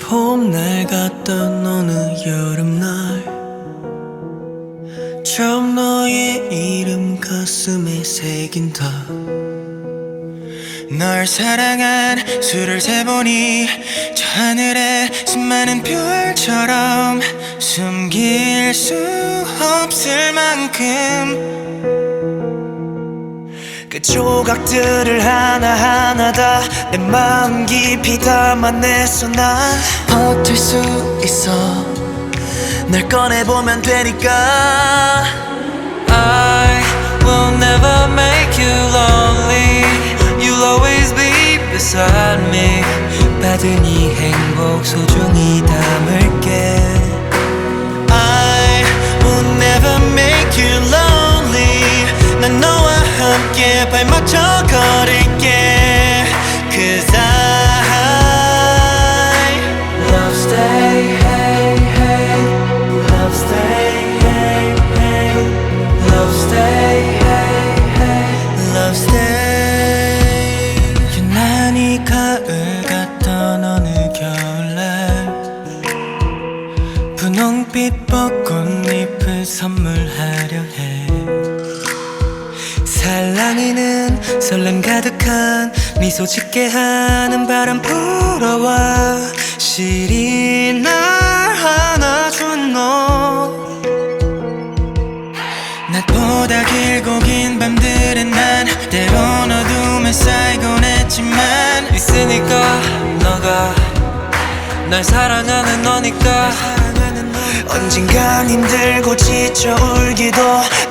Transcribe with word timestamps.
봄날 0.00 0.86
같던 0.88 1.64
어느 1.64 1.92
여름날 2.26 3.22
처음 5.24 5.76
너의 5.76 6.48
이름 6.50 7.20
가슴에 7.20 8.02
새긴다 8.02 9.06
널 10.98 11.28
사랑한 11.28 12.42
술을 12.42 12.80
세보니 12.80 13.68
저 14.16 14.26
하늘에 14.40 15.08
수많은 15.26 15.84
별처럼 15.84 17.20
숨길 17.60 18.74
수 18.74 18.94
없을 19.62 20.32
만큼 20.32 21.50
그 23.88 24.00
조각들을 24.00 25.24
하나하나 25.24 26.32
다 26.32 26.80
내 26.90 26.98
마음 26.98 27.66
깊이 27.66 28.18
담아냈어 28.18 29.28
난 29.28 29.80
버틸 30.08 30.56
수 30.56 30.82
있어. 31.22 31.52
날 32.88 33.08
꺼내보면 33.08 33.80
되니까. 33.82 34.28
I 36.08 36.82
will 37.24 37.54
never 37.58 38.08
make 38.12 38.58
you 38.58 38.74
lonely. 38.90 39.84
You'll 40.40 40.64
always 40.64 41.14
be 41.14 41.58
beside 41.70 42.42
me. 42.48 42.82
받은 43.40 43.84
이 43.84 44.10
행복 44.16 44.84
소중히 44.84 45.62
담 45.64 45.79
난 52.40 52.58
너와 52.58 52.90
함께 53.18 53.86
발 53.90 54.06
맞춰 54.06 54.38
걸을게 54.66 56.24
Cause 56.70 57.14
I 57.14 57.20
Love 60.08 60.36
stay 60.36 61.18
hey 61.20 61.76
hey 61.98 62.40
Love 63.10 63.36
stay 63.36 63.92
hey 64.24 64.72
hey 64.96 65.36
Love 66.08 66.34
stay 66.40 66.96
hey 67.20 67.76
hey 67.98 68.24
Love 68.74 68.96
stay 68.96 70.16
유난히 71.18 72.02
가을 72.06 72.48
같던 72.88 73.64
어느 73.64 73.88
겨울날 74.14 74.80
분홍빛 77.16 78.06
벚꽃잎을 78.06 79.44
선물하려 79.44 80.56
해 80.78 80.89
살랑이는 83.20 84.40
설렘 84.40 84.80
가득한 84.80 85.70
미소 86.00 86.24
짓게 86.24 86.68
하는 86.68 87.46
바람 87.46 87.82
불어와 87.82 89.18
시린 89.58 90.80
날 90.80 90.90
안아준 91.54 92.72
너. 92.72 93.82
낮보다 95.92 96.64
길고 96.64 97.18
긴 97.18 97.58
밤들은 97.58 98.30
난 98.30 98.66
때론 98.88 99.52
어둠에 99.52 100.10
쌓이곤 100.14 100.82
했지만 100.82 101.94
있으니까 101.94 102.80
너가 103.22 103.74
날 104.88 105.04
사랑하는 105.04 105.82
너니까 105.82 106.52
언젠간 107.68 108.48
힘들고 108.48 109.16
지쳐 109.16 109.74
울기도 109.74 110.40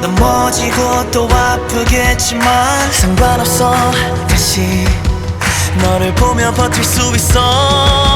넘어지고 0.02 1.12
또 1.12 1.30
아프겠지만 1.32 2.92
상관없어. 2.92 3.74
다시 4.28 4.86
너를 5.82 6.14
보며 6.16 6.52
버틸 6.52 6.84
수 6.84 7.16
있어 7.16 8.09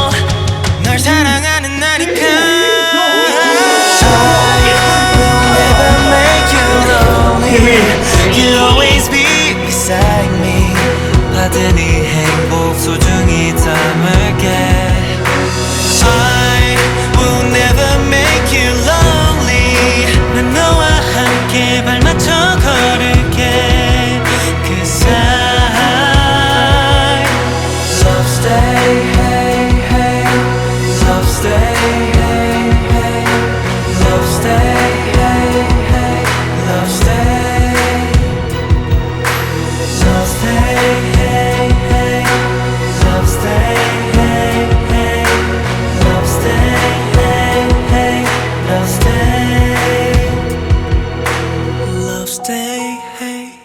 hey, 53.24 53.60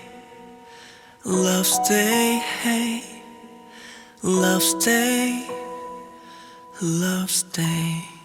stay. 1.25 1.79
day, 1.89 2.41
hey, 2.63 3.23
love 4.23 4.63
stay. 4.63 5.49
Love 6.81 7.31
stay. 7.31 8.18